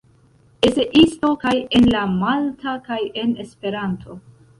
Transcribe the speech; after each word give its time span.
Eseisto 0.67 1.29
kaj 1.43 1.53
en 1.79 1.85
la 1.95 2.01
malta 2.13 2.73
kaj 2.87 2.99
en 3.25 3.37
Esperanto. 3.45 4.19